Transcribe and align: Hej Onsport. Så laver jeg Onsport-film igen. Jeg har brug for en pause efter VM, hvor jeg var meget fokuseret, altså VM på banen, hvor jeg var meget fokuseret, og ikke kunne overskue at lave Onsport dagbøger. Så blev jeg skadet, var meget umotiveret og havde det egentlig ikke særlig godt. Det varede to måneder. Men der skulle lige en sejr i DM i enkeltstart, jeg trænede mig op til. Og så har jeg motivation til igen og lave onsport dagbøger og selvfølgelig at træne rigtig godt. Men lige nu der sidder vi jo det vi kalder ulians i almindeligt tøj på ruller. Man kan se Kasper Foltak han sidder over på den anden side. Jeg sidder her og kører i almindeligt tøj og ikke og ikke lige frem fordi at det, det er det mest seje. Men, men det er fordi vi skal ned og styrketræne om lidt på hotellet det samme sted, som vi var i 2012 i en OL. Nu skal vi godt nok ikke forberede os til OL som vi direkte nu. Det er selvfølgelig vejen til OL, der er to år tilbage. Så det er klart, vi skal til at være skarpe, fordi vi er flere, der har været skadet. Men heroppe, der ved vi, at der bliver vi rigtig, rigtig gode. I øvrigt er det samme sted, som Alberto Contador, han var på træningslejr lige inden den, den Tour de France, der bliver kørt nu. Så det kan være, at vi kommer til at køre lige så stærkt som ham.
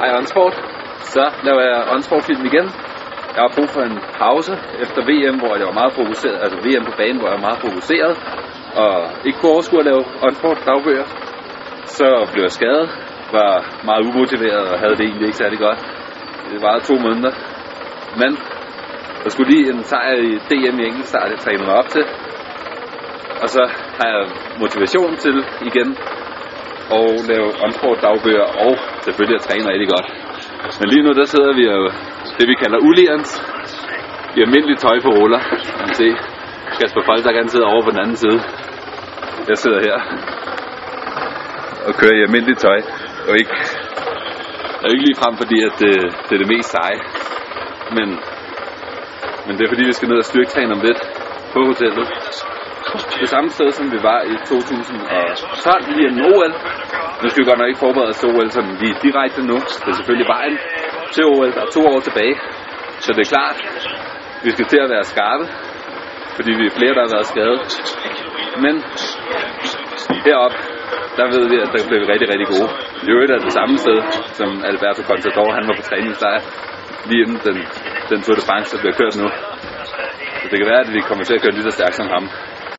Hej 0.00 0.10
Onsport. 0.18 0.54
Så 1.14 1.24
laver 1.46 1.62
jeg 1.70 1.80
Onsport-film 1.94 2.44
igen. 2.50 2.66
Jeg 3.34 3.40
har 3.44 3.52
brug 3.56 3.68
for 3.74 3.82
en 3.90 3.96
pause 4.20 4.54
efter 4.84 5.00
VM, 5.08 5.36
hvor 5.42 5.52
jeg 5.58 5.66
var 5.70 5.76
meget 5.80 5.92
fokuseret, 6.00 6.38
altså 6.44 6.58
VM 6.66 6.84
på 6.88 6.94
banen, 7.00 7.18
hvor 7.18 7.28
jeg 7.28 7.36
var 7.38 7.46
meget 7.48 7.60
fokuseret, 7.66 8.14
og 8.82 8.92
ikke 9.26 9.38
kunne 9.38 9.52
overskue 9.56 9.80
at 9.82 9.88
lave 9.90 10.02
Onsport 10.26 10.58
dagbøger. 10.68 11.06
Så 11.98 12.08
blev 12.32 12.42
jeg 12.48 12.54
skadet, 12.58 12.88
var 13.38 13.52
meget 13.88 14.02
umotiveret 14.10 14.64
og 14.72 14.76
havde 14.82 14.96
det 14.98 15.04
egentlig 15.08 15.26
ikke 15.28 15.42
særlig 15.42 15.58
godt. 15.66 15.80
Det 16.50 16.62
varede 16.66 16.84
to 16.90 16.94
måneder. 17.06 17.32
Men 18.20 18.30
der 19.22 19.30
skulle 19.32 19.50
lige 19.54 19.70
en 19.72 19.82
sejr 19.92 20.14
i 20.28 20.30
DM 20.50 20.76
i 20.80 20.84
enkeltstart, 20.90 21.30
jeg 21.30 21.38
trænede 21.44 21.66
mig 21.68 21.76
op 21.82 21.88
til. 21.96 22.04
Og 23.42 23.48
så 23.54 23.62
har 23.98 24.08
jeg 24.14 24.24
motivation 24.62 25.16
til 25.24 25.36
igen 25.68 25.88
og 26.98 27.06
lave 27.30 27.48
onsport 27.64 27.98
dagbøger 28.06 28.46
og 28.64 28.72
selvfølgelig 29.06 29.36
at 29.40 29.44
træne 29.46 29.70
rigtig 29.72 29.88
godt. 29.94 30.08
Men 30.80 30.86
lige 30.92 31.02
nu 31.06 31.10
der 31.20 31.26
sidder 31.34 31.52
vi 31.60 31.64
jo 31.72 31.78
det 32.38 32.46
vi 32.50 32.54
kalder 32.62 32.78
ulians 32.88 33.30
i 34.36 34.38
almindeligt 34.46 34.80
tøj 34.80 34.96
på 35.06 35.10
ruller. 35.18 35.40
Man 35.78 35.86
kan 35.90 35.98
se 36.02 36.08
Kasper 36.80 37.02
Foltak 37.08 37.34
han 37.34 37.48
sidder 37.48 37.68
over 37.72 37.82
på 37.84 37.90
den 37.90 38.00
anden 38.04 38.16
side. 38.24 38.38
Jeg 39.50 39.58
sidder 39.62 39.80
her 39.86 39.96
og 41.88 41.92
kører 42.00 42.16
i 42.18 42.22
almindeligt 42.26 42.60
tøj 42.66 42.78
og 43.28 43.34
ikke 43.40 43.56
og 44.82 44.88
ikke 44.92 45.04
lige 45.08 45.20
frem 45.22 45.34
fordi 45.42 45.58
at 45.68 45.74
det, 45.82 45.94
det 46.26 46.32
er 46.36 46.40
det 46.44 46.52
mest 46.54 46.70
seje. 46.74 47.00
Men, 47.96 48.08
men 49.46 49.52
det 49.56 49.62
er 49.64 49.70
fordi 49.74 49.84
vi 49.90 49.92
skal 49.98 50.08
ned 50.08 50.18
og 50.22 50.28
styrketræne 50.30 50.72
om 50.76 50.82
lidt 50.88 51.00
på 51.52 51.60
hotellet 51.70 52.06
det 53.22 53.28
samme 53.34 53.50
sted, 53.56 53.68
som 53.78 53.86
vi 53.94 53.98
var 54.10 54.20
i 54.32 54.34
2012 54.46 56.00
i 56.00 56.00
en 56.10 56.18
OL. 56.32 56.52
Nu 57.20 57.26
skal 57.28 57.40
vi 57.42 57.48
godt 57.50 57.60
nok 57.60 57.68
ikke 57.70 57.84
forberede 57.86 58.10
os 58.14 58.18
til 58.20 58.28
OL 58.34 58.50
som 58.58 58.66
vi 58.82 58.88
direkte 59.06 59.40
nu. 59.50 59.56
Det 59.82 59.88
er 59.92 59.96
selvfølgelig 60.00 60.28
vejen 60.36 60.56
til 61.14 61.22
OL, 61.32 61.50
der 61.56 61.62
er 61.66 61.70
to 61.76 61.82
år 61.92 62.00
tilbage. 62.08 62.34
Så 63.04 63.08
det 63.16 63.22
er 63.26 63.30
klart, 63.34 63.56
vi 64.44 64.50
skal 64.54 64.66
til 64.72 64.80
at 64.84 64.90
være 64.94 65.04
skarpe, 65.12 65.44
fordi 66.36 66.50
vi 66.60 66.64
er 66.70 66.74
flere, 66.78 66.94
der 66.96 67.02
har 67.06 67.12
været 67.16 67.28
skadet. 67.32 67.60
Men 68.64 68.74
heroppe, 70.26 70.58
der 71.18 71.26
ved 71.34 71.44
vi, 71.52 71.56
at 71.64 71.70
der 71.74 71.82
bliver 71.88 72.00
vi 72.02 72.06
rigtig, 72.12 72.28
rigtig 72.32 72.48
gode. 72.54 72.70
I 73.06 73.08
øvrigt 73.14 73.32
er 73.36 73.40
det 73.46 73.52
samme 73.58 73.74
sted, 73.84 73.98
som 74.38 74.50
Alberto 74.70 75.02
Contador, 75.10 75.48
han 75.58 75.64
var 75.68 75.74
på 75.78 75.84
træningslejr 75.90 76.40
lige 77.08 77.20
inden 77.24 77.40
den, 77.48 77.56
den 78.10 78.18
Tour 78.24 78.36
de 78.40 78.44
France, 78.48 78.68
der 78.72 78.80
bliver 78.82 78.96
kørt 79.00 79.14
nu. 79.22 79.28
Så 80.40 80.46
det 80.50 80.56
kan 80.60 80.68
være, 80.72 80.82
at 80.86 80.90
vi 80.96 81.00
kommer 81.08 81.24
til 81.24 81.34
at 81.36 81.42
køre 81.42 81.54
lige 81.56 81.66
så 81.68 81.74
stærkt 81.78 81.96
som 82.00 82.08
ham. 82.14 82.24